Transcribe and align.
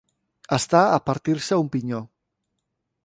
Estar 0.55 0.81
a 0.93 1.01
partir-se 1.09 1.59
un 1.65 1.69
pinyó. 1.77 2.01